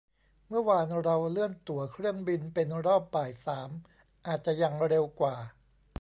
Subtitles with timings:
[0.47, 3.69] เมื่อวานเราเลื่อนตั๋วเครื่องบินเป็นรอบบ่ายสาม
[4.25, 5.35] อาจจะยังเร็วกว่า